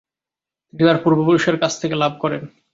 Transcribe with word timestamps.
তিনি 0.73 0.83
তার 0.87 1.01
পুর্বপুরুষের 1.03 1.55
কাছ 1.59 1.73
থেকে 1.81 1.95
লাভ 1.95 2.13
করেন। 2.19 2.41